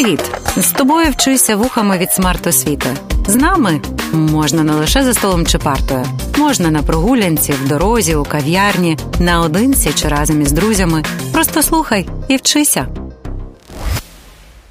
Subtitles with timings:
[0.00, 0.30] Привіт!
[0.56, 2.96] З тобою вчуся вухами від смарт-освіти.
[3.28, 8.24] З нами можна не лише за столом чи партою, можна на прогулянці, в дорозі, у
[8.24, 11.04] кав'ярні, наодинці чи разом із друзями.
[11.32, 12.88] Просто слухай і вчися.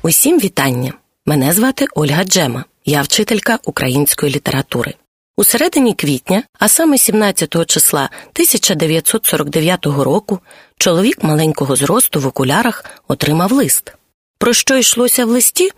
[0.02, 0.94] Усім вітання!
[1.26, 2.64] Мене звати Ольга Джема.
[2.86, 4.94] Я вчителька української літератури.
[5.38, 10.40] У середині квітня, а саме 17 числа 1949 року,
[10.78, 13.94] чоловік маленького зросту в окулярах отримав лист.
[14.40, 15.72] Про що йшлося в листі,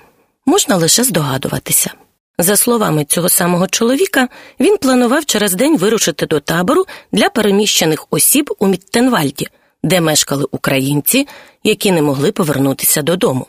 [0.45, 1.91] можна лише здогадуватися.
[2.37, 4.27] За словами цього самого чоловіка,
[4.59, 9.47] він планував через день вирушити до табору для переміщених осіб у Міттенвальді,
[9.83, 11.27] де мешкали українці,
[11.63, 13.47] які не могли повернутися додому.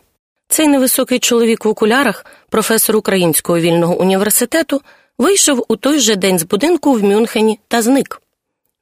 [0.48, 4.82] Цей невисокий чоловік в окулярах, професор Українського вільного університету,
[5.18, 8.22] вийшов у той же день з будинку в Мюнхені та зник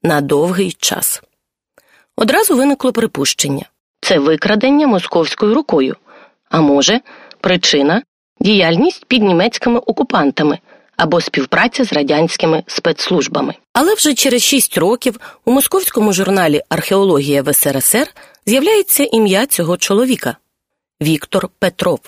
[0.02, 1.22] на довгий час.
[2.16, 3.64] Одразу виникло припущення
[4.00, 5.96] це викрадення московською рукою.
[6.50, 7.00] А може,
[7.40, 8.02] причина
[8.40, 10.58] діяльність під німецькими окупантами
[10.96, 13.54] або співпраця з радянськими спецслужбами.
[13.72, 18.14] Але вже через шість років у московському журналі Археологія в СРСР
[18.46, 20.36] з'являється ім'я цього чоловіка
[21.02, 22.00] Віктор Петров.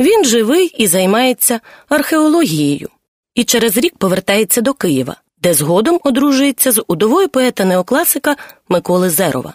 [0.00, 2.88] Він живий і займається археологією,
[3.34, 8.36] і через рік повертається до Києва, де згодом одружується з удовою поета неокласика
[8.68, 9.54] Миколи Зерова.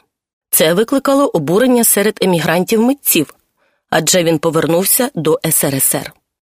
[0.50, 3.36] Це викликало обурення серед емігрантів митців
[3.89, 6.14] адже він повернувся до СРСР.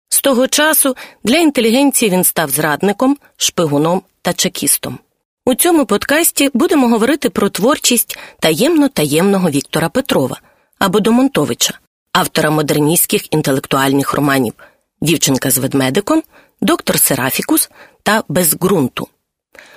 [0.08, 4.98] З того часу для інтелігенції він став зрадником, шпигуном та чекістом.
[5.44, 10.40] У цьому подкасті будемо говорити про творчість таємно таємного Віктора Петрова
[10.78, 11.78] або Домонтовича,
[12.12, 14.54] автора модерністських інтелектуальних романів
[15.00, 16.22] Дівчинка з ведмедиком,
[16.60, 17.70] доктор Серафікус
[18.02, 19.08] та Без ґрунту.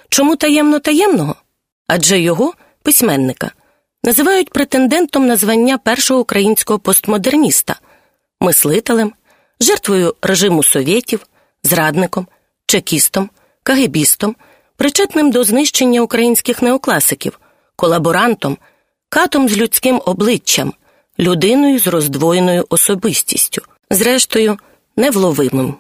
[0.10, 1.36] Чому таємно таємного?
[1.88, 3.52] Адже його, письменника,
[4.04, 7.80] називають претендентом на звання першого українського постмодерніста,
[8.42, 9.14] мислителем,
[9.60, 11.28] жертвою режиму совєтів,
[11.64, 12.28] зрадником,
[12.66, 13.30] чекістом,
[13.64, 14.36] кагебістом,
[14.76, 17.40] причетним до знищення українських неокласиків,
[17.76, 18.58] колаборантом,
[19.10, 20.74] катом з людським обличчям,
[21.20, 23.62] людиною з роздвоєною особистістю,
[23.92, 24.58] зрештою,
[24.96, 25.76] невловимим.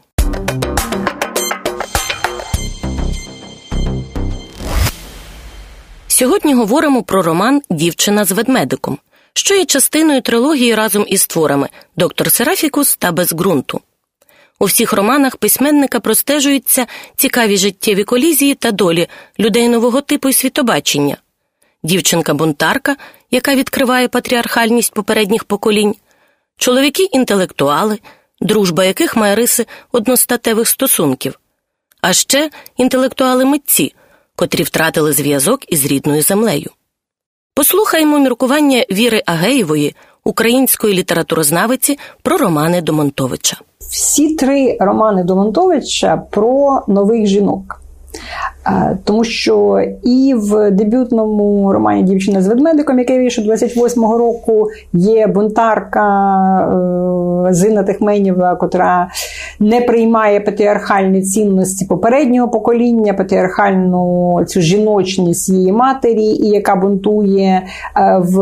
[6.19, 8.97] Сьогодні говоримо про роман Дівчина з ведмедиком,
[9.34, 13.81] що є частиною трилогії разом із творами Доктор Серафікус та Без ґрунту.
[14.59, 16.85] У всіх романах письменника простежуються
[17.16, 19.08] цікаві життєві колізії та долі
[19.40, 21.18] людей нового типу і світобачення,
[21.84, 22.96] дівчинка-бунтарка,
[23.31, 25.96] яка відкриває патріархальність попередніх поколінь,
[26.58, 28.00] чоловіки-інтелектуали,
[28.41, 31.40] дружба яких має риси одностатевих стосунків,
[32.02, 33.94] а ще інтелектуали митці
[34.40, 36.70] котрі втратили зв'язок із рідною землею.
[37.56, 43.58] Послухаймо міркування Віри Агеєвої, української літературознавиці, про романи Домонтовича.
[43.80, 47.82] Всі три романи Домонтовича про нових жінок.
[49.03, 56.06] Тому що і в дебютному романі Дівчина з ведмедиком, який вийшов 28-го року, є бунтарка
[57.50, 59.09] е, Зина Техменєва, котра
[59.59, 67.62] не приймає патріархальні цінності попереднього покоління, патріархальну цю жіночність її матері, і яка бунтує
[67.97, 68.38] е, в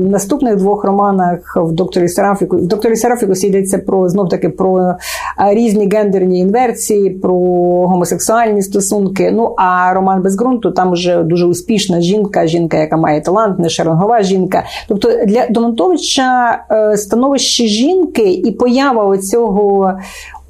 [0.00, 2.56] наступних двох романах в докторі Серафіку.
[2.56, 4.96] В докторі Серафіку йдеться про знов таки про е,
[5.54, 7.34] різні гендерні інверсії, про
[7.86, 9.30] гомосексуальні стосунки.
[9.34, 13.68] Ну а роман без ґрунту там вже дуже успішна жінка, жінка, яка має талант, не
[13.68, 14.64] шеренгова жінка.
[14.88, 19.92] Тобто для Домонтовича е, становище жінки і поява цього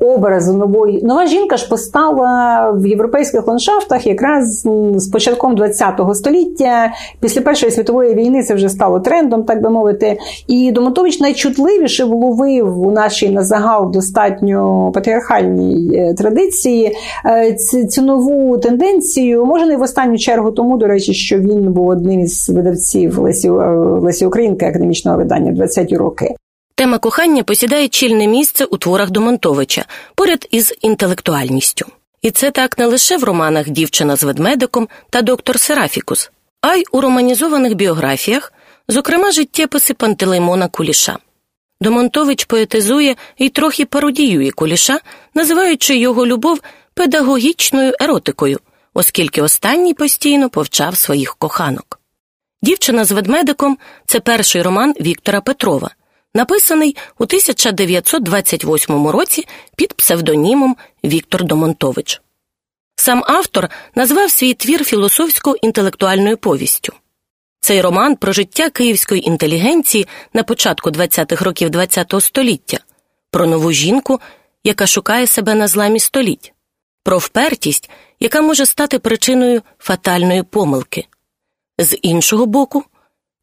[0.01, 6.93] образу нової нова жінка ж постала в європейських ландшафтах якраз з початком ХХ століття.
[7.21, 10.19] Після Першої світової війни це вже стало трендом, так би мовити.
[10.47, 17.55] І Домотович найчутливіше вловив у нашій на загал достатньо патріархальній е, традиції е,
[17.89, 19.45] цю нову тенденцію.
[19.45, 23.49] Може не в останню чергу тому, до речі, що він був одним із видавців Лесі,
[23.49, 23.53] е,
[24.01, 26.35] Лесі Українки академічного видання в 20-ті роки.
[26.79, 31.87] Тема кохання посідає чільне місце у творах Домонтовича поряд із інтелектуальністю.
[32.23, 36.31] І це так не лише в романах Дівчина з ведмедиком та доктор Серафікус,
[36.61, 38.53] а й у романізованих біографіях,
[38.89, 41.19] зокрема життєписи Пантелеймона Куліша.
[41.81, 45.01] Домонтович поетизує і трохи пародіює Куліша,
[45.35, 46.61] називаючи його любов
[46.95, 48.61] педагогічною еротикою,
[48.95, 52.01] оскільки останній постійно повчав своїх коханок.
[52.63, 55.91] Дівчина з ведмедиком це перший роман Віктора Петрова
[56.35, 59.47] написаний у 1928 році
[59.77, 62.21] під псевдонімом Віктор Домонтович.
[62.97, 66.93] Сам автор назвав свій твір філософсько-інтелектуальною повістю.
[67.61, 72.79] Цей роман про життя київської інтелігенції на початку 20-х років ХХ століття,
[73.31, 74.21] про нову жінку,
[74.65, 76.53] яка шукає себе на зламі століть,
[77.05, 77.91] про впертість,
[78.21, 81.07] яка може стати причиною фатальної помилки.
[81.79, 82.85] З іншого боку,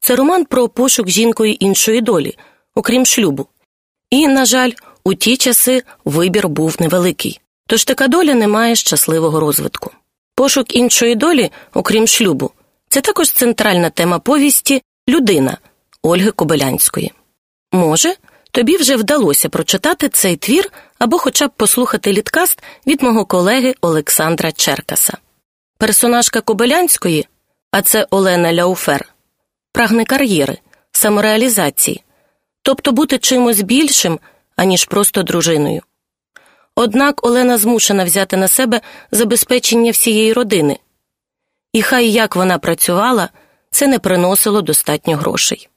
[0.00, 2.38] це роман про пошук жінкою іншої долі,
[2.76, 3.46] окрім шлюбу.
[4.10, 4.70] І, на жаль,
[5.04, 9.90] у ті часи вибір був невеликий, тож така доля не має щасливого розвитку.
[10.34, 12.50] Пошук іншої долі, окрім шлюбу,
[12.88, 15.58] це також центральна тема повісті Людина
[16.02, 17.12] Ольги Кобилянської.
[17.72, 18.14] Може,
[18.50, 24.52] тобі вже вдалося прочитати цей твір або хоча б послухати літкаст від мого колеги Олександра
[24.52, 25.18] Черкаса.
[25.78, 27.26] Персонажка Кобилянської,
[27.70, 29.08] а це Олена Ляуфер,
[29.72, 30.58] прагне кар'єри,
[30.92, 32.02] самореалізації,
[32.66, 34.18] тобто бути чимось більшим,
[34.56, 35.82] аніж просто дружиною.
[36.74, 38.80] Однак Олена змушена взяти на себе
[39.10, 40.78] забезпечення всієї родини,
[41.72, 43.28] і хай як вона працювала,
[43.70, 45.68] це не приносило достатньо грошей.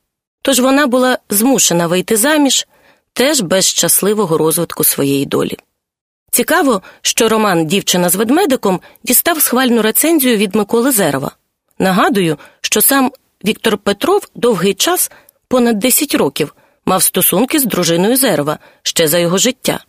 [0.41, 2.67] Тож вона була змушена вийти заміж
[3.13, 5.57] теж без щасливого розвитку своєї долі.
[6.31, 11.31] Цікаво, що роман Дівчина з ведмедиком дістав схвальну рецензію від Миколи Зерова.
[11.79, 13.11] Нагадую, що сам
[13.45, 15.11] Віктор Петров довгий час,
[15.47, 16.53] понад 10 років,
[16.89, 19.79] мав стосунки з дружиною Зерова ще за його життя.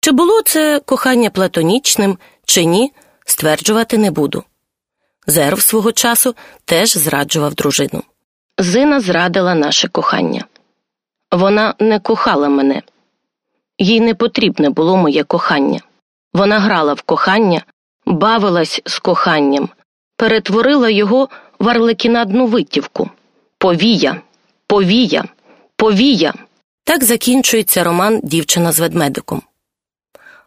[0.00, 2.92] Чи було це кохання платонічним, чи ні,
[3.26, 4.44] стверджувати не буду.
[5.26, 6.34] Зерв свого часу
[6.64, 8.02] теж зраджував дружину.
[8.58, 10.44] Зина зрадила наше кохання.
[11.32, 12.82] Вона не кохала мене,
[13.78, 15.80] їй не потрібне було моє кохання.
[16.32, 17.62] Вона грала в кохання,
[18.06, 19.68] бавилась з коханням,
[20.16, 21.28] перетворила його
[21.58, 23.10] в арлекінадну витівку.
[23.58, 24.20] Повія,
[24.66, 25.24] повія,
[25.76, 26.34] повія.
[26.84, 29.42] Так закінчується роман Дівчина з ведмедиком.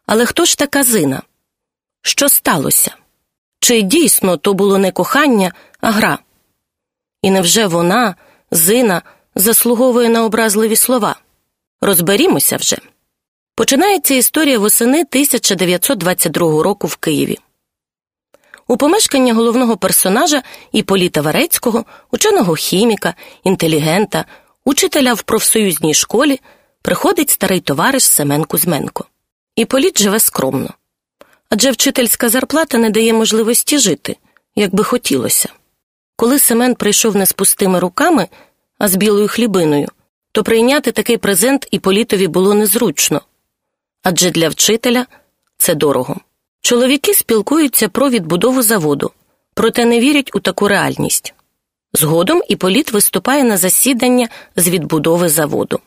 [0.05, 1.21] Але хто ж така зина?
[2.01, 2.95] Що сталося?
[3.59, 6.19] Чи дійсно то було не кохання, а гра?
[7.21, 8.15] І невже вона,
[8.51, 9.01] зина,
[9.35, 11.15] заслуговує на образливі слова?
[11.81, 12.77] Розберімося вже.
[13.55, 17.39] Починається історія восени 1922 року в Києві.
[18.67, 24.25] У помешкання головного персонажа Іполіта Варецького, ученого хіміка, інтелігента,
[24.65, 26.39] учителя в профсоюзній школі,
[26.81, 29.05] приходить старий товариш Семен Кузьменко.
[29.55, 30.73] Іполіт живе скромно.
[31.49, 34.17] Адже вчительська зарплата не дає можливості жити,
[34.55, 35.49] як би хотілося.
[36.15, 38.27] Коли Семен прийшов не з пустими руками,
[38.77, 39.87] а з білою хлібиною,
[40.31, 43.21] то прийняти такий презент Іполітові було незручно
[44.03, 45.05] адже для вчителя
[45.57, 46.17] це дорого.
[46.61, 49.11] Чоловіки спілкуються про відбудову заводу,
[49.53, 51.33] проте не вірять у таку реальність.
[51.93, 55.79] Згодом Іполіт виступає на засідання з відбудови заводу.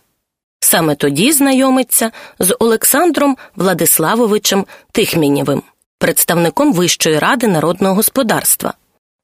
[0.61, 5.63] Саме тоді знайомиться з Олександром Владиславовичем Тихмінєвим,
[5.99, 8.75] представником Вищої ради народного господарства,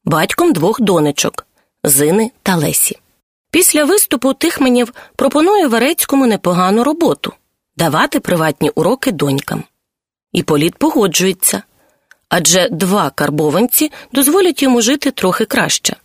[0.05, 1.47] батьком двох донечок
[1.85, 2.99] Зини та Лесі.
[3.51, 7.33] Після виступу Тихменєв пропонує Варецькому непогану роботу
[7.77, 9.65] давати приватні уроки донькам.
[10.33, 11.63] І Політ погоджується
[12.29, 15.97] адже два карбованці дозволять йому жити трохи краще.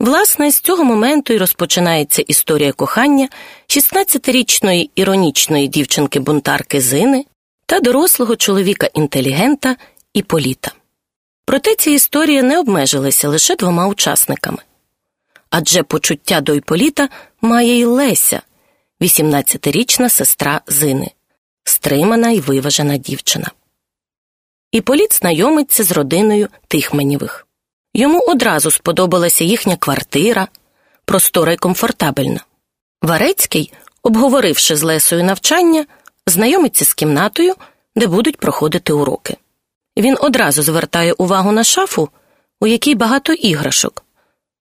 [0.00, 3.28] Власне, з цього моменту і розпочинається історія кохання
[3.68, 7.24] 16-річної іронічної дівчинки-бунтарки Зини
[7.66, 9.76] та дорослого чоловіка-інтелігента
[10.12, 10.72] Іполіта.
[11.44, 14.58] Проте ця історія не обмежилася лише двома учасниками.
[15.50, 17.08] Адже почуття до Іполіта
[17.40, 18.42] має й Леся,
[19.00, 21.10] 18-річна сестра Зини,
[21.64, 23.50] стримана й виважена дівчина.
[24.72, 27.47] Іполіт знайомиться з родиною Тихменєвих.
[27.94, 30.48] Йому одразу сподобалася їхня квартира,
[31.04, 32.40] простора й комфортабельна.
[33.02, 35.86] Варецький, обговоривши з Лесою навчання,
[36.26, 37.54] знайомиться з кімнатою,
[37.96, 39.36] де будуть проходити уроки.
[39.96, 42.08] Він одразу звертає увагу на шафу,
[42.60, 44.04] у якій багато іграшок,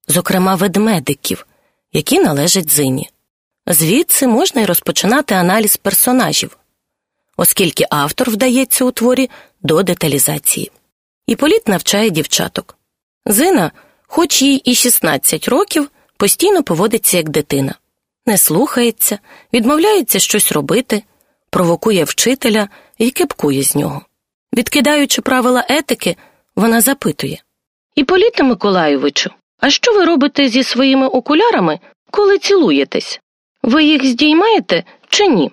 [0.07, 1.48] зокрема ведмедиків,
[1.93, 3.10] які належать зині.
[3.67, 6.57] Звідси можна й розпочинати аналіз персонажів,
[7.38, 9.29] оскільки автор вдається у творі
[9.62, 10.72] до деталізації.
[11.27, 12.76] І політ навчає дівчаток.
[13.29, 13.72] Зина,
[14.07, 17.75] хоч їй і 16 років, постійно поводиться як дитина,
[18.25, 19.19] не слухається,
[19.53, 21.03] відмовляється щось робити,
[21.50, 22.67] провокує вчителя
[22.98, 24.01] і кепкує з нього.
[24.53, 26.15] Відкидаючи правила етики,
[26.55, 27.38] вона запитує
[27.96, 29.29] Іполіте Миколайовичу,
[29.60, 31.79] а що ви робите зі своїми окулярами,
[32.12, 33.19] коли цілуєтесь?
[33.63, 35.51] Ви їх здіймаєте чи ні?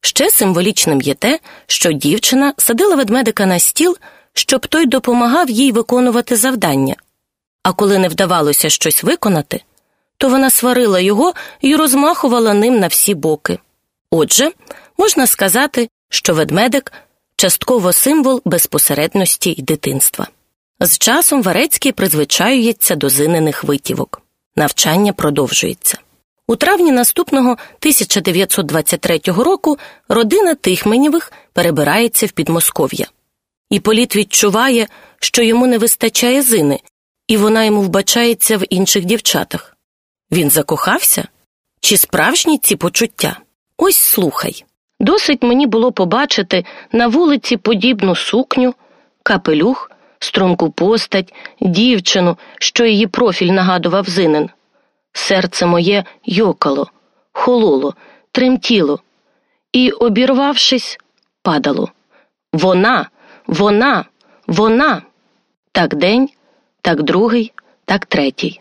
[0.00, 3.96] Ще символічним є те, що дівчина садила ведмедика на стіл,
[4.38, 6.96] щоб той допомагав їй виконувати завдання.
[7.62, 9.62] А коли не вдавалося щось виконати,
[10.16, 13.58] то вона сварила його і розмахувала ним на всі боки.
[14.10, 14.50] Отже,
[14.98, 16.92] можна сказати, що ведмедик
[17.36, 20.26] частково символ безпосередності й дитинства.
[20.80, 24.22] З часом Варецький призвичаюється до зинених витівок.
[24.56, 25.98] Навчання продовжується.
[26.46, 29.78] У травні наступного 1923 року
[30.08, 33.06] родина Тихменєвих перебирається в Підмосков'я.
[33.70, 34.86] І Політ відчуває,
[35.20, 36.80] що йому не вистачає зини,
[37.28, 39.76] і вона йому вбачається в інших дівчатах.
[40.32, 41.28] Він закохався?
[41.80, 43.40] Чи справжні ці почуття?
[43.76, 44.64] Ось слухай.
[45.00, 48.74] Досить мені було побачити на вулиці подібну сукню,
[49.22, 54.50] капелюх, струнку постать, дівчину, що її профіль нагадував зинен.
[55.12, 56.90] Серце моє йокало,
[57.32, 57.94] хололо,
[58.32, 59.00] тремтіло
[59.72, 60.98] і, обірвавшись,
[61.42, 61.88] падало.
[62.52, 63.10] Вона,
[63.48, 64.04] вона,
[64.46, 65.02] вона.
[65.72, 66.28] Так день,
[66.82, 67.52] так другий,
[67.84, 68.60] так третій.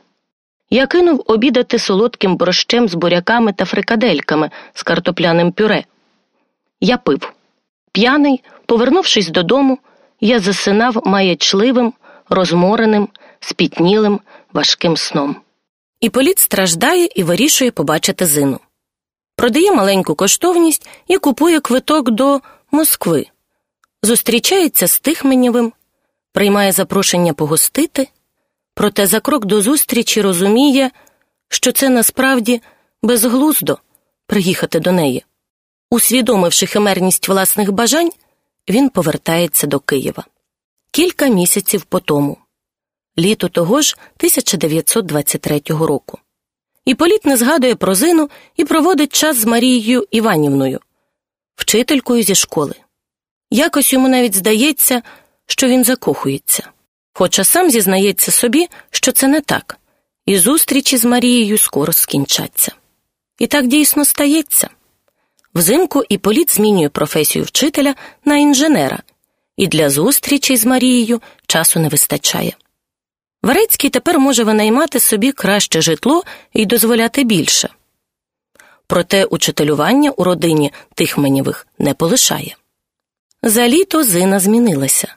[0.69, 5.83] Я кинув обідати солодким борщем з буряками та фрикадельками з картопляним пюре.
[6.81, 7.33] Я пив.
[7.91, 9.77] П'яний, повернувшись додому,
[10.21, 11.93] я засинав маячливим,
[12.29, 13.07] розмореним,
[13.39, 14.19] спітнілим,
[14.53, 15.35] важким сном.
[15.99, 18.59] І політ страждає і вирішує побачити зину.
[19.35, 22.39] Продає маленьку коштовність і купує квиток до
[22.71, 23.25] Москви.
[24.03, 25.73] Зустрічається з Тихменєвим,
[26.33, 28.07] приймає запрошення погостити,
[28.73, 30.91] проте за крок до зустрічі розуміє,
[31.49, 32.61] що це насправді
[33.03, 33.79] безглуздо
[34.27, 35.25] приїхати до неї.
[35.91, 38.11] Усвідомивши химерність власних бажань,
[38.69, 40.25] він повертається до Києва.
[40.91, 42.37] Кілька місяців по тому,
[43.17, 46.19] літо того ж 1923 року.
[46.85, 50.79] Іполіт не згадує про зину і проводить час з Марією Іванівною,
[51.55, 52.75] вчителькою зі школи.
[53.51, 55.01] Якось йому навіть здається,
[55.45, 56.69] що він закохується,
[57.13, 59.77] хоча сам зізнається собі, що це не так,
[60.25, 62.71] і зустрічі з Марією скоро скінчаться.
[63.39, 64.69] І так дійсно стається.
[65.53, 68.99] Взимку Іполіт змінює професію вчителя на інженера,
[69.57, 72.53] і для зустрічі з Марією часу не вистачає.
[73.43, 76.23] Варецький тепер може винаймати собі краще житло
[76.53, 77.69] і дозволяти більше.
[78.87, 82.55] Проте учителювання у родині Тихменєвих не полишає.
[83.43, 85.13] За літо зина змінилася.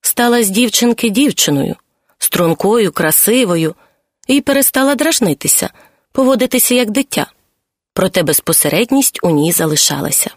[0.00, 1.76] Стала з дівчинки дівчиною,
[2.18, 3.74] стрункою, красивою,
[4.26, 5.70] і перестала дражнитися,
[6.12, 7.26] поводитися як дитя
[7.98, 10.30] проте безпосередність у ній залишалася.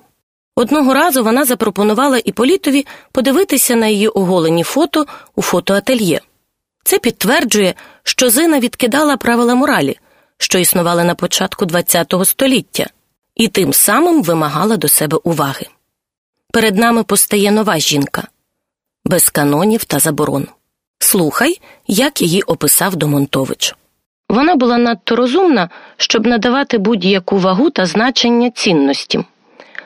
[0.56, 6.22] Одного разу вона запропонувала Іполітові подивитися на її оголені фото у фотоательє.
[6.84, 7.74] Це підтверджує,
[8.04, 10.00] що Зина відкидала правила моралі,
[10.38, 12.88] що існували на початку ХХ століття,
[13.36, 15.68] і тим самим вимагала до себе уваги.
[16.52, 18.24] Перед нами постає нова жінка
[19.06, 20.48] без канонів та заборон.
[21.00, 23.76] Слухай, як її описав Домонтович.
[24.30, 29.26] Вона була надто розумна, щоб надавати будь-яку вагу та значення цінності,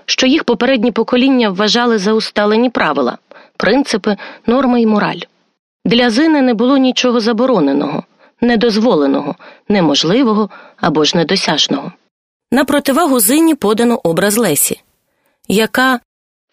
[0.06, 3.18] що їх попередні покоління вважали за усталені правила,
[3.58, 4.18] принципи,
[4.48, 5.20] норми і мораль.
[5.86, 8.04] Для зини не було нічого забороненого,
[8.42, 9.36] недозволеного,
[9.70, 11.92] неможливого або ж недосяжного.
[12.52, 14.82] На противагу зині подано образ Лесі,
[15.48, 16.00] яка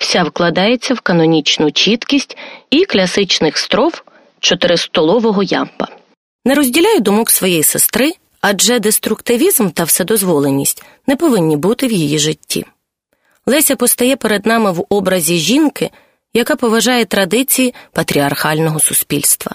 [0.02, 2.36] вся вкладається в канонічну чіткість
[2.70, 4.02] і класичних строф
[4.40, 5.88] чотиристолового ямпа.
[6.44, 12.64] Не розділяю думок своєї сестри, адже деструктивізм та вседозволеність не повинні бути в її житті.
[13.46, 15.90] Леся постає перед нами в образі жінки,
[16.34, 19.52] яка поважає традиції патріархального суспільства.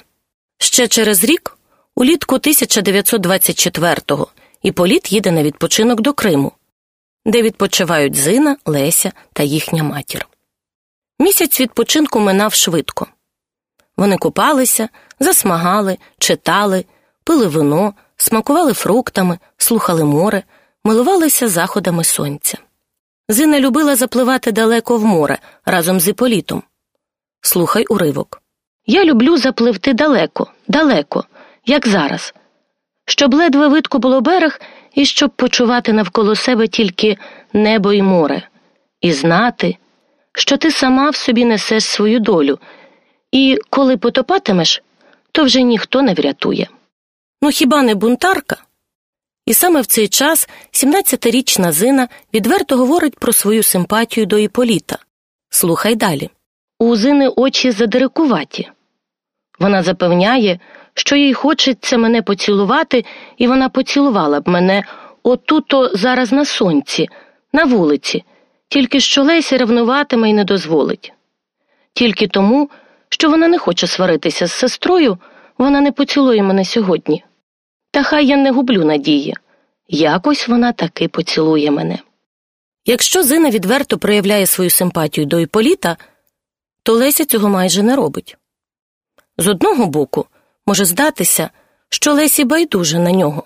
[0.58, 1.58] Ще через рік,
[1.96, 4.28] улітку 1924-го,
[4.62, 6.52] Іполіт їде на відпочинок до Криму,
[7.26, 10.28] де відпочивають Зина, Леся та їхня матір.
[11.20, 13.08] Місяць відпочинку минав швидко.
[13.98, 16.86] Вони купалися, засмагали, читали,
[17.24, 20.44] пили вино, смакували фруктами, слухали море,
[20.84, 22.58] милувалися заходами сонця.
[23.30, 26.64] Зина любила запливати далеко в море разом з Іполітом.
[27.42, 28.42] Слухай уривок.
[28.86, 31.24] Я люблю запливти далеко, далеко,
[31.66, 32.34] як зараз,
[33.06, 34.62] щоб ледве видко було берег
[34.94, 37.18] і щоб почувати навколо себе тільки
[37.54, 38.48] небо і море,
[39.02, 39.78] і знати,
[40.38, 42.60] що ти сама в собі несеш свою долю,
[43.32, 44.84] і коли потопатимеш,
[45.32, 46.68] то вже ніхто не врятує.
[47.42, 48.58] Ну хіба не бунтарка?
[49.46, 54.98] І саме в цей час 17-річна Зина відверто говорить про свою симпатію до Іполіта.
[55.50, 56.30] Слухай далі.
[56.80, 58.70] У Зини очі задирикуваті.
[59.60, 60.60] Вона запевняє,
[60.94, 63.06] що їй хочеться мене поцілувати,
[63.38, 64.84] і вона поцілувала б мене
[65.24, 67.10] отуто зараз на сонці,
[67.54, 68.24] на вулиці,
[68.70, 71.14] тільки що Леся ревнуватиме і не дозволить.
[71.94, 72.70] Тільки тому,
[73.10, 75.18] що вона не хоче сваритися з сестрою,
[75.58, 77.24] вона не поцілує мене сьогодні.
[77.92, 79.36] Та хай я не гублю надії.
[79.88, 82.00] Якось вона таки поцілує мене.
[82.86, 85.98] Якщо Зина відверто проявляє свою симпатію до Іполіта,
[86.84, 88.38] то Леся цього майже не робить.
[89.38, 90.26] З одного боку,
[90.66, 91.50] може здатися,
[91.90, 93.44] що Лесі байдуже на нього,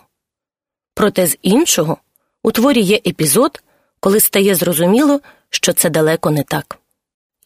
[0.93, 1.97] проте з іншого
[2.43, 3.63] У творі є епізод,
[4.01, 6.77] коли стає зрозуміло, що це далеко не так.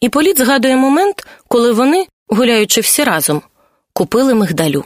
[0.00, 3.42] І Політ згадує момент, коли вони, гуляючи всі разом,
[3.92, 4.84] купили мигдалю.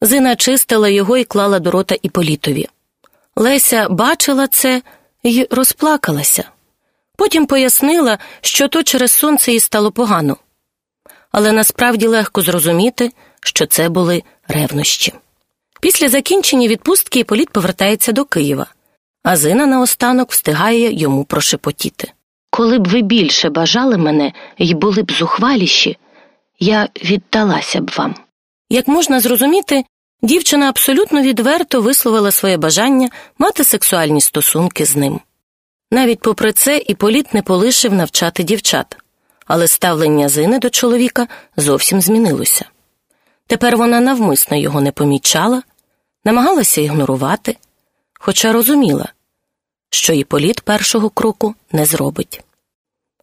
[0.00, 2.68] Зина чистила його і клала до рота Іполітові.
[3.36, 4.82] Леся бачила це
[5.22, 6.44] і розплакалася.
[7.16, 10.36] Потім пояснила, що то через сонце їй стало погано.
[11.32, 15.12] Але насправді легко зрозуміти, що це були ревнощі.
[15.80, 18.66] Після закінчення відпустки Іполіт повертається до Києва,
[19.26, 22.12] а Зина наостанок встигає йому прошепотіти.
[22.50, 25.98] Коли б ви більше бажали мене і були б зухваліші,
[26.58, 28.14] я віддалася б вам.
[28.70, 29.84] Як можна зрозуміти,
[30.22, 35.20] дівчина абсолютно відверто висловила своє бажання мати сексуальні стосунки з ним.
[35.90, 38.96] Навіть попри це, Іполіт не полишив навчати дівчат,
[39.46, 42.64] але ставлення Зини до чоловіка зовсім змінилося.
[43.46, 45.62] Тепер вона навмисно його не помічала,
[46.24, 47.56] намагалася ігнорувати,
[48.20, 49.08] хоча розуміла,
[49.90, 52.40] що Іполіт першого кроку не зробить.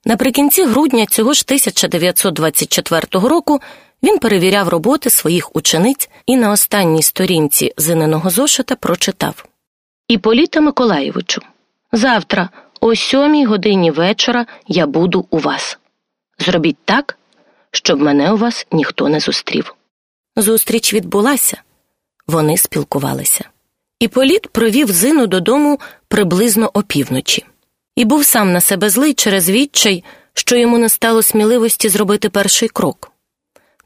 [0.06, 3.62] Наприкінці грудня цього ж 1924 року
[4.04, 9.46] він перевіряв роботи своїх учениць і на останній сторінці зиненого зошита прочитав
[10.08, 11.42] Іполіта Миколаєвичу,
[11.92, 12.50] завтра
[12.82, 15.78] о сьомій годині вечора я буду у вас.
[16.40, 17.18] Зробіть так,
[17.72, 19.76] щоб мене у вас ніхто не зустрів.
[20.36, 21.62] Зустріч відбулася,
[22.28, 23.50] вони спілкувалися.
[24.04, 27.46] Іполіт провів зину додому приблизно опівночі
[27.96, 32.70] і був сам на себе злий через відчай, що йому не стало сміливості зробити перший
[32.70, 33.12] крок.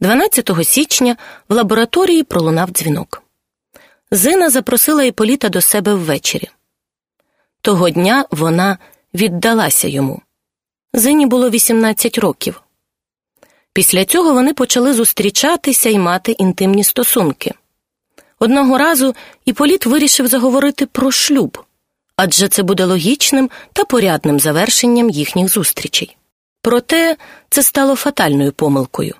[0.01, 1.17] 12 січня
[1.49, 3.23] в лабораторії пролунав дзвінок.
[4.11, 6.49] Зина запросила Іполіта до себе ввечері.
[7.61, 8.77] Того дня вона
[9.13, 10.21] віддалася йому.
[10.93, 12.61] Зині було 18 років.
[13.73, 17.53] Після цього вони почали зустрічатися і мати інтимні стосунки.
[18.39, 19.15] Одного разу
[19.45, 21.63] Іполіт вирішив заговорити про шлюб,
[22.15, 26.17] адже це буде логічним та порядним завершенням їхніх зустрічей.
[26.61, 27.15] Проте
[27.49, 29.15] це стало фатальною помилкою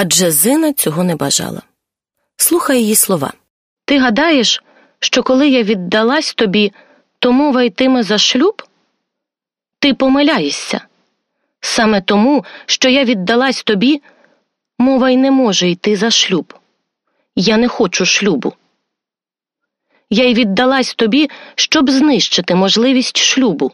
[0.00, 1.62] адже Зина цього не бажала.
[2.36, 3.32] Слухай її слова.
[3.84, 4.62] Ти гадаєш,
[5.00, 6.72] що коли я віддалась тобі,
[7.18, 8.62] то мова йтиме за шлюб?
[9.78, 10.80] Ти помиляєшся.
[11.60, 14.02] Саме тому, що я віддалась тобі,
[14.78, 16.54] мова й не може йти за шлюб.
[17.40, 18.52] Я не хочу шлюбу.
[20.10, 23.72] Я й віддалась тобі, щоб знищити можливість шлюбу.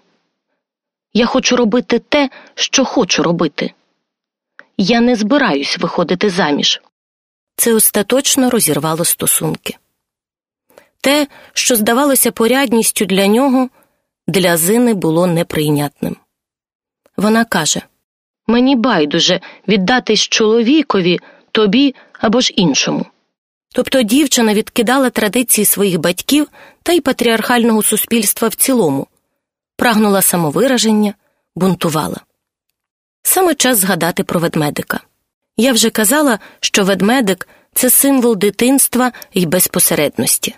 [1.12, 3.72] Я хочу робити те, що хочу робити.
[4.76, 6.82] Я не збираюсь виходити заміж.
[7.56, 9.76] Це остаточно розірвало стосунки.
[11.00, 13.68] Те, що здавалося порядністю для нього,
[14.26, 16.16] для Зини було неприйнятним.
[17.16, 17.82] Вона каже
[18.46, 21.20] Мені байдуже віддатись чоловікові,
[21.52, 23.06] тобі або ж іншому.
[23.76, 26.48] Тобто дівчина відкидала традиції своїх батьків
[26.82, 29.06] та й патріархального суспільства в цілому,
[29.76, 31.14] прагнула самовираження,
[31.56, 32.20] бунтувала.
[33.22, 35.00] Саме час згадати про ведмедика.
[35.56, 40.54] Я вже казала, що ведмедик це символ дитинства і безпосередності.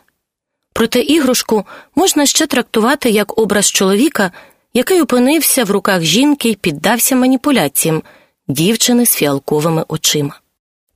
[0.72, 4.32] Проте іграшку можна ще трактувати як образ чоловіка,
[4.74, 8.02] який опинився в руках жінки і піддався маніпуляціям
[8.48, 10.40] дівчини з фіалковими очима.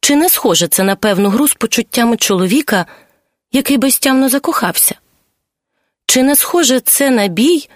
[0.01, 2.87] Чи не схоже це на певну гру з почуттями чоловіка,
[3.53, 4.95] який безтямно закохався?
[6.07, 7.69] Чи не схоже це на бій,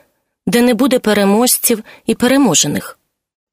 [0.46, 2.98] де не буде переможців і переможених?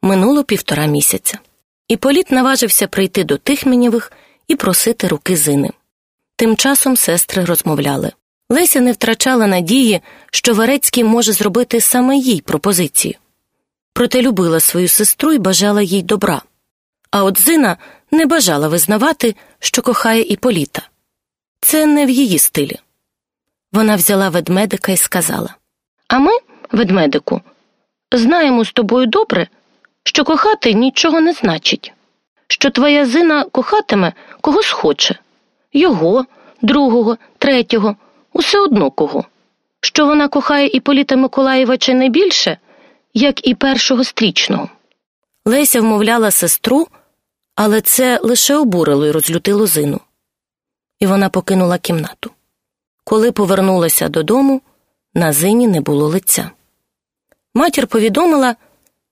[0.01, 1.39] Минуло півтора місяця,
[1.87, 4.11] і Політ наважився прийти до Тихменєвих
[4.47, 5.69] і просити руки зини.
[6.35, 8.11] Тим часом сестри розмовляли.
[8.49, 13.15] Леся не втрачала надії, що Варецький може зробити саме їй пропозицію.
[13.93, 16.41] Проте любила свою сестру і бажала їй добра.
[17.11, 17.77] А от Зина
[18.11, 20.81] не бажала визнавати, що кохає Іполіта.
[21.61, 22.79] Це не в її стилі.
[23.71, 25.55] Вона взяла ведмедика і сказала
[26.07, 26.31] А ми,
[26.71, 27.41] ведмедику,
[28.11, 29.47] знаємо з тобою добре,
[30.03, 31.93] що кохати нічого не значить,
[32.47, 35.19] що твоя зина кохатиме кого схоче
[35.73, 36.25] його,
[36.61, 37.95] другого, третього,
[38.33, 39.25] усе одно кого,
[39.81, 42.57] що вона кохає Іполіта Миколаєвича не більше,
[43.13, 44.69] як і першого стрічного.
[45.45, 46.87] Леся вмовляла сестру
[47.63, 49.99] але це лише обурило і розлютило зину.
[50.99, 52.31] І вона покинула кімнату.
[53.03, 54.61] Коли повернулася додому,
[55.13, 56.51] на зині не було лиця.
[57.53, 58.55] Матір повідомила,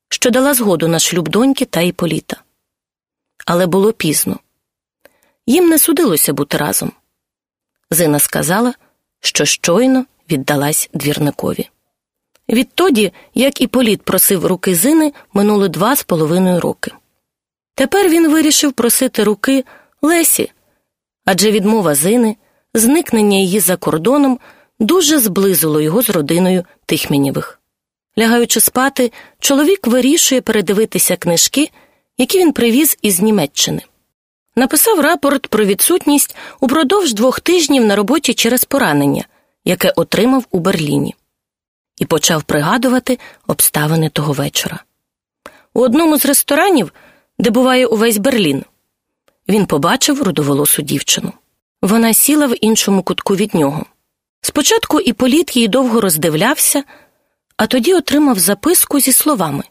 [0.09, 2.37] що дала згоду на шлюб доньки та Іполіта.
[3.45, 4.39] Але було пізно.
[5.45, 6.91] Їм не судилося бути разом.
[7.91, 8.73] Зина сказала,
[9.19, 11.69] що щойно віддалась двірникові.
[12.49, 16.91] Відтоді, як Іполіт просив руки зини, минули два з половиною роки.
[17.79, 19.65] Тепер він вирішив просити руки
[20.01, 20.51] Лесі,
[21.25, 22.35] адже відмова зини,
[22.73, 24.39] зникнення її за кордоном
[24.79, 27.59] дуже зблизило його з родиною Тихмінєвих.
[28.17, 31.69] Лягаючи спати, чоловік вирішує передивитися книжки,
[32.17, 33.81] які він привіз із Німеччини.
[34.55, 39.23] Написав рапорт про відсутність упродовж двох тижнів на роботі через поранення,
[39.65, 41.15] яке отримав у Берліні,
[41.97, 44.83] і почав пригадувати обставини того вечора.
[45.73, 46.93] У одному з ресторанів,
[47.39, 48.63] де буває увесь Берлін,
[49.47, 51.33] він побачив рудоволосу дівчину.
[51.81, 53.85] Вона сіла в іншому кутку від нього.
[54.41, 56.83] Спочатку Іполіт її довго роздивлявся,
[57.57, 59.63] а тоді отримав записку зі словами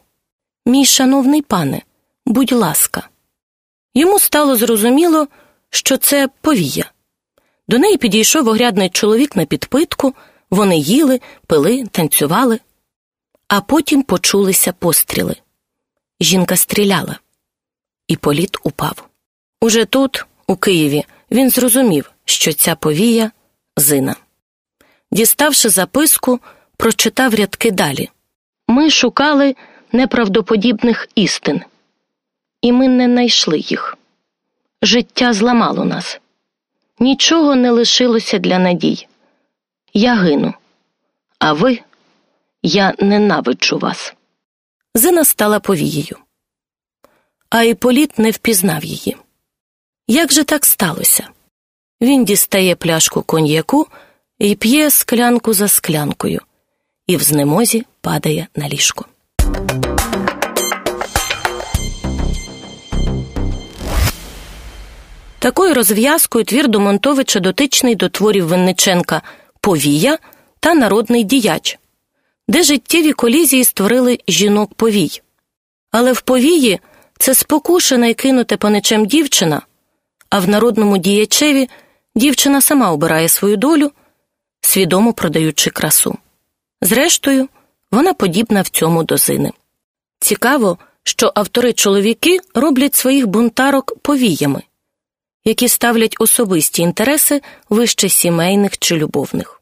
[0.65, 1.81] Мій шановний пане,
[2.25, 3.09] будь ласка.
[3.93, 5.27] Йому стало зрозуміло,
[5.69, 6.91] що це повія.
[7.67, 10.13] До неї підійшов огрядний чоловік на підпитку,
[10.49, 12.59] вони їли, пили, танцювали,
[13.47, 15.35] а потім почулися постріли.
[16.19, 17.19] Жінка стріляла,
[18.09, 19.07] і політ упав.
[19.61, 23.31] Уже тут, у Києві, він зрозумів, що ця повія
[23.77, 24.15] зина.
[25.11, 26.39] Діставши записку,
[26.77, 28.09] прочитав рядки далі.
[28.67, 29.55] Ми шукали
[29.91, 31.61] неправдоподібних істин,
[32.61, 33.97] і ми не знайшли їх.
[34.81, 36.19] Життя зламало нас.
[36.99, 39.07] Нічого не лишилося для надій.
[39.93, 40.53] Я гину,
[41.39, 41.79] а ви,
[42.63, 44.13] я ненавиджу вас.
[44.95, 46.17] Зина стала повією.
[47.49, 49.17] А Іполіт не впізнав її.
[50.07, 51.27] Як же так сталося?
[52.01, 53.87] Він дістає пляшку коньяку
[54.39, 56.41] і п'є склянку за склянкою,
[57.07, 59.05] і в знемозі падає на ліжко.
[65.39, 69.21] Такою розв'язкою твір Домонтовича дотичний до творів Винниченка
[69.61, 70.17] Повія
[70.59, 71.79] та Народний діяч,
[72.47, 75.21] де життєві колізії створили жінок повій.
[75.91, 76.79] Але в повії
[77.19, 79.61] це спокушена і кинуте паничем дівчина,
[80.29, 81.69] а в народному діячеві
[82.15, 83.91] дівчина сама обирає свою долю,
[84.61, 86.17] свідомо продаючи красу.
[86.81, 87.49] Зрештою,
[87.91, 89.51] вона подібна в цьому до зини.
[90.19, 94.63] Цікаво, що автори чоловіки роблять своїх бунтарок повіями,
[95.45, 99.58] які ставлять особисті інтереси вище сімейних чи любовних.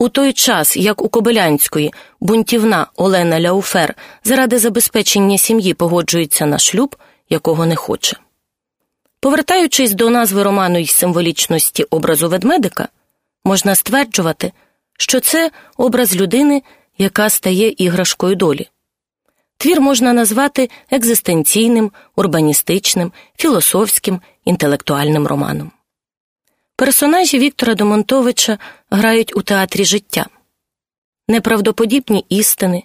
[0.00, 6.96] У той час, як у Кобилянської бунтівна Олена Ляуфер заради забезпечення сім'ї погоджується на шлюб,
[7.30, 8.16] якого не хоче.
[9.20, 12.88] Повертаючись до назви роману й символічності образу ведмедика,
[13.44, 14.52] можна стверджувати,
[14.98, 16.62] що це образ людини,
[16.98, 18.68] яка стає іграшкою долі.
[19.56, 25.72] Твір можна назвати екзистенційним, урбаністичним, філософським, інтелектуальним романом.
[26.78, 28.58] Персонажі Віктора Домонтовича
[28.90, 30.26] грають у театрі життя,
[31.28, 32.84] неправдоподібні істини,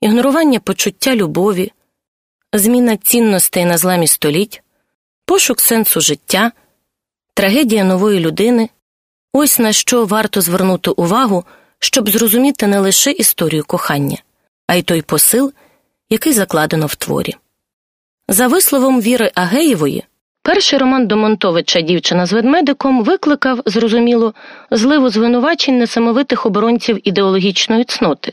[0.00, 1.72] ігнорування почуття любові,
[2.52, 4.62] зміна цінностей на зламі століть,
[5.26, 6.52] пошук сенсу життя,
[7.34, 8.68] трагедія нової людини
[9.32, 11.44] ось на що варто звернути увагу,
[11.78, 14.18] щоб зрозуміти не лише історію кохання,
[14.66, 15.52] а й той посил,
[16.10, 17.36] який закладено в творі.
[18.28, 20.04] За висловом Віри Агеєвої,
[20.44, 24.34] перший роман Домонтовича Дівчина з ведмедиком викликав, зрозуміло,
[24.70, 28.32] зливу звинувачень несамовитих оборонців ідеологічної цноти,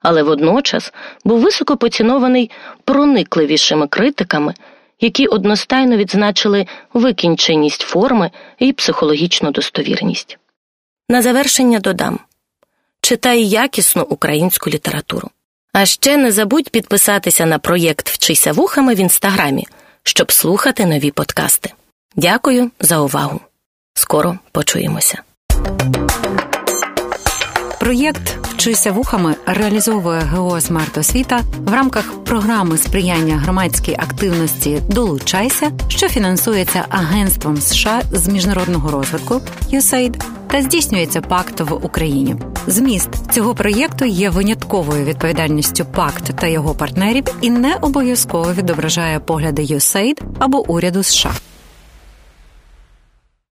[0.00, 0.92] але водночас
[1.24, 2.50] був високо поцінований
[2.84, 4.54] проникливішими критиками,
[5.00, 10.38] які одностайно відзначили викінченість форми і психологічну достовірність.
[11.08, 12.18] На завершення додам
[13.00, 15.30] читай якісну українську літературу.
[15.72, 19.66] А ще не забудь підписатися на проєкт Вчися вухами в інстаграмі,
[20.02, 21.72] щоб слухати нові подкасти.
[22.16, 23.40] Дякую за увагу.
[23.94, 25.22] Скоро почуємося.
[27.80, 36.08] Проєкт Вчися вухами реалізовує ГО «Смарт Освіта» в рамках програми сприяння громадській активності Долучайся, що
[36.08, 39.40] фінансується Агентством США з міжнародного розвитку
[39.72, 42.36] USAID та здійснюється пакт в Україні.
[42.66, 49.62] Зміст цього проєкту є винятковою відповідальністю пакт та його партнерів і не обов'язково відображає погляди
[49.62, 51.32] USAID або уряду США.